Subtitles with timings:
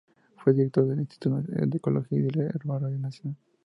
[0.37, 3.37] Fue directora del "Instituto de Ecología" y del "Herbario Nacional".